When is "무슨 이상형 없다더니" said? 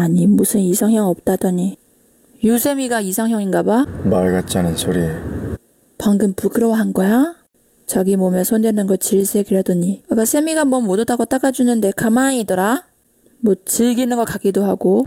0.26-1.78